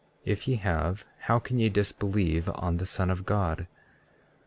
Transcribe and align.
If 0.25 0.47
ye 0.47 0.55
have, 0.55 1.05
how 1.25 1.37
can 1.37 1.59
ye 1.59 1.69
disbelieve 1.69 2.49
on 2.55 2.77
the 2.77 2.87
Son 2.87 3.11
of 3.11 3.23
God? 3.23 3.67